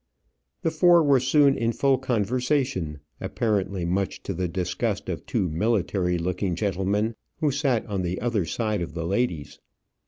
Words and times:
The 0.63 0.71
four 0.71 1.03
were 1.03 1.19
soon 1.19 1.55
in 1.55 1.73
full 1.73 1.99
conversation, 1.99 3.01
apparently 3.19 3.85
much 3.85 4.23
to 4.23 4.33
the 4.33 4.47
disgust 4.47 5.09
of 5.09 5.23
two 5.27 5.47
military 5.47 6.17
looking 6.17 6.55
gentlemen 6.55 7.13
who 7.39 7.51
sat 7.51 7.85
on 7.85 8.01
the 8.01 8.19
other 8.19 8.45
side 8.45 8.81
of 8.81 8.95
the 8.95 9.05
ladies. 9.05 9.59